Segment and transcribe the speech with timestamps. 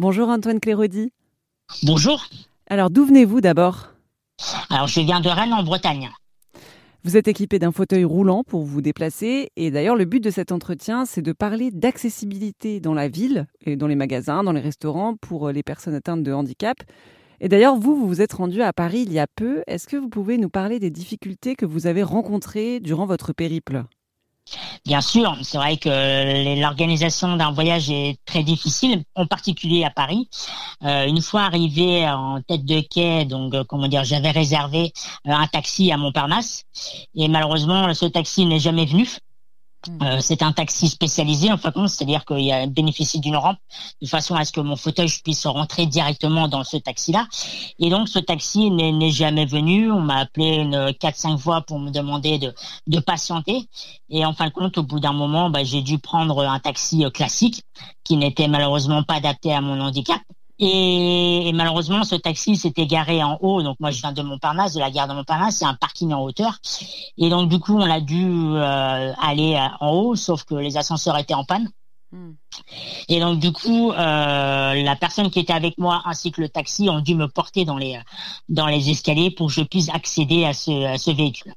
[0.00, 1.12] Bonjour Antoine Clérodi.
[1.82, 2.24] Bonjour.
[2.70, 3.88] Alors d'où venez-vous d'abord?
[4.70, 6.08] Alors je viens de Rennes en Bretagne.
[7.04, 10.52] Vous êtes équipé d'un fauteuil roulant pour vous déplacer et d'ailleurs le but de cet
[10.52, 15.16] entretien c'est de parler d'accessibilité dans la ville et dans les magasins, dans les restaurants
[15.16, 16.78] pour les personnes atteintes de handicap.
[17.42, 19.62] Et d'ailleurs vous, vous vous êtes rendu à Paris il y a peu.
[19.66, 23.84] Est-ce que vous pouvez nous parler des difficultés que vous avez rencontrées durant votre périple?
[24.86, 30.28] Bien sûr, c'est vrai que l'organisation d'un voyage est très difficile, en particulier à Paris.
[30.84, 34.92] Euh, une fois arrivé en tête de quai, donc euh, comment dire, j'avais réservé
[35.26, 36.64] euh, un taxi à Montparnasse
[37.14, 39.06] et malheureusement ce taxi n'est jamais venu.
[40.02, 43.56] Euh, c'est un taxi spécialisé en fin de c'est-à-dire qu'il a bénéficié d'une rampe
[44.02, 47.26] de façon à ce que mon fauteuil puisse rentrer directement dans ce taxi-là.
[47.78, 49.90] Et donc ce taxi n'est jamais venu.
[49.90, 52.54] On m'a appelé une quatre cinq fois pour me demander de,
[52.86, 53.68] de patienter.
[54.10, 57.04] Et en fin de compte, au bout d'un moment, bah, j'ai dû prendre un taxi
[57.04, 57.62] euh, classique
[58.04, 60.20] qui n'était malheureusement pas adapté à mon handicap.
[60.62, 63.62] Et, malheureusement, ce taxi s'était garé en haut.
[63.62, 66.22] Donc moi, je viens de Montparnasse, de la gare de Montparnasse, c'est un parking en
[66.22, 66.58] hauteur.
[67.16, 70.76] Et donc du coup, on a dû euh, aller euh, en haut, sauf que les
[70.76, 71.70] ascenseurs étaient en panne.
[72.12, 72.32] Hmm.
[73.08, 73.94] Et donc du coup, euh,
[74.74, 77.78] la personne qui était avec moi ainsi que le taxi ont dû me porter dans
[77.78, 78.00] les
[78.48, 81.54] dans les escaliers pour que je puisse accéder à ce, à ce véhicule.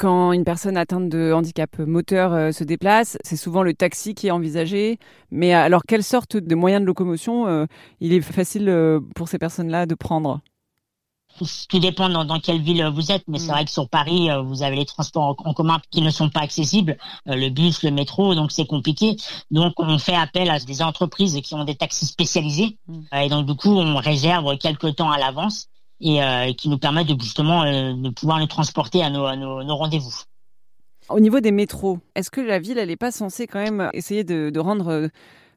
[0.00, 4.28] Quand une personne atteinte de handicap moteur euh, se déplace, c'est souvent le taxi qui
[4.28, 4.98] est envisagé.
[5.30, 7.66] Mais alors, quelle sorte de moyen de locomotion euh,
[8.00, 10.40] il est facile euh, pour ces personnes-là de prendre?
[11.68, 13.54] Tout dépend dans, quelle ville vous êtes, mais c'est mm.
[13.54, 16.96] vrai que sur Paris, vous avez les transports en, commun qui ne sont pas accessibles,
[17.26, 19.16] le bus, le métro, donc c'est compliqué.
[19.50, 23.00] Donc on fait appel à des entreprises qui ont des taxis spécialisés, mm.
[23.16, 25.69] et donc du coup on réserve quelques temps à l'avance
[26.00, 30.14] et euh, qui nous permettent de justement euh, de pouvoir nous transporter à nos, rendez-vous.
[31.08, 34.58] Au niveau des métros, est-ce que la ville, n'est pas censée quand même essayer de,
[34.58, 35.08] rendre euh,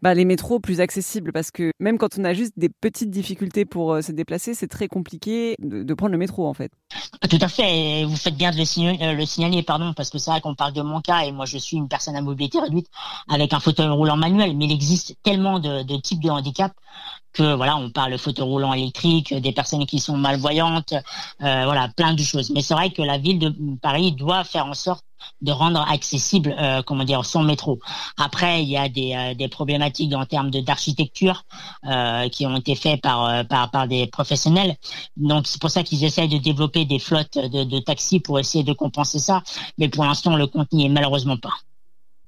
[0.00, 1.32] bah, les métros plus accessibles?
[1.32, 4.88] Parce que même quand on a juste des petites difficultés pour se déplacer, c'est très
[4.88, 6.72] compliqué de, prendre le métro en fait.
[7.28, 10.30] Tout à fait, vous faites bien de le signaler, le signaler pardon, parce que c'est
[10.30, 12.86] vrai qu'on parle de mon cas et moi je suis une personne à mobilité réduite
[13.28, 16.72] avec un fauteuil roulant manuel, mais il existe tellement de, types de handicap
[17.34, 20.94] que voilà, on parle fauteuil roulant électrique, des personnes qui sont malvoyantes,
[21.42, 22.50] euh, voilà, plein de choses.
[22.50, 25.04] Mais c'est vrai que la ville de Paris doit faire en sorte
[25.42, 27.78] de rendre accessible, euh, comment dire, son métro.
[28.16, 31.44] Après, il y a des, euh, des problématiques en termes d'architecture
[31.86, 34.76] euh, qui ont été faites par, par, par des professionnels.
[35.16, 38.64] Donc c'est pour ça qu'ils essayent de développer des flottes de, de taxis pour essayer
[38.64, 39.42] de compenser ça.
[39.78, 41.54] Mais pour l'instant, le contenu est malheureusement pas.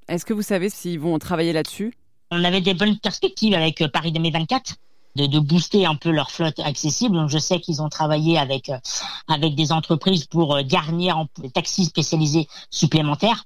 [0.09, 1.95] Est-ce que vous savez s'ils vont travailler là-dessus?
[2.31, 4.77] On avait des bonnes perspectives avec Paris 2024
[5.17, 7.17] de, de, booster un peu leur flotte accessible.
[7.17, 8.79] Donc je sais qu'ils ont travaillé avec euh,
[9.29, 13.45] avec des entreprises pour euh, garnir en taxis spécialisés supplémentaires,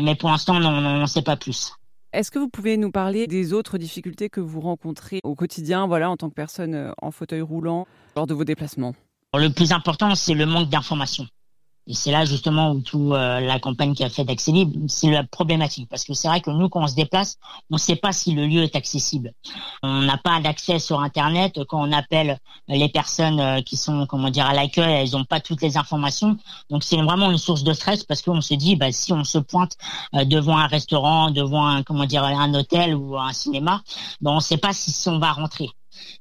[0.00, 1.72] mais pour l'instant on n'en sait pas plus.
[2.14, 6.10] Est-ce que vous pouvez nous parler des autres difficultés que vous rencontrez au quotidien, voilà,
[6.10, 7.86] en tant que personne euh, en fauteuil roulant
[8.16, 8.94] lors de vos déplacements?
[9.34, 11.26] Le plus important, c'est le manque d'informations.
[11.88, 14.52] Et c'est là justement où tout euh, la campagne qui a fait d'Accès
[14.88, 15.88] c'est la problématique.
[15.88, 17.38] Parce que c'est vrai que nous, quand on se déplace,
[17.70, 19.32] on ne sait pas si le lieu est accessible.
[19.82, 21.58] On n'a pas d'accès sur Internet.
[21.66, 22.38] Quand on appelle
[22.68, 26.36] les personnes euh, qui sont, comment dire, à l'accueil, elles n'ont pas toutes les informations.
[26.68, 29.38] Donc c'est vraiment une source de stress parce qu'on se dit, bah, si on se
[29.38, 29.78] pointe
[30.14, 33.82] euh, devant un restaurant, devant un, comment dire, un hôtel ou un cinéma,
[34.20, 35.70] bah, on ne sait pas si on va rentrer.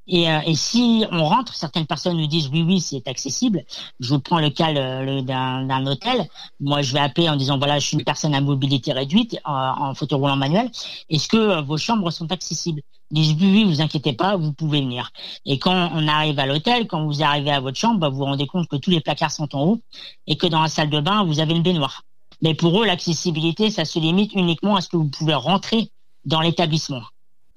[0.07, 3.63] Et, euh, et, si on rentre, certaines personnes nous disent oui, oui, c'est accessible.
[3.99, 6.27] Je prends le cas d'un hôtel.
[6.59, 9.39] Moi, je vais appeler en disant voilà, je suis une personne à mobilité réduite euh,
[9.45, 10.69] en fauteuil roulant manuel.
[11.09, 12.81] Est-ce que euh, vos chambres sont accessibles?
[13.11, 15.11] Ils disent oui, oui, vous inquiétez pas, vous pouvez venir.
[15.45, 18.25] Et quand on arrive à l'hôtel, quand vous arrivez à votre chambre, bah, vous vous
[18.25, 19.81] rendez compte que tous les placards sont en haut
[20.25, 22.03] et que dans la salle de bain, vous avez une baignoire.
[22.41, 25.91] Mais pour eux, l'accessibilité, ça se limite uniquement à ce que vous pouvez rentrer
[26.25, 27.01] dans l'établissement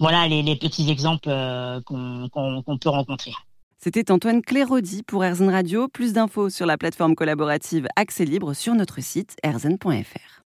[0.00, 3.32] voilà les, petits exemples euh, qu'on peut rencontrer.
[3.78, 5.88] C'était Antoine Clérodi pour Erzen Radio.
[5.88, 10.40] Plus d'infos sur la plateforme collaborative Accès Libre sur notre site erzen.fr.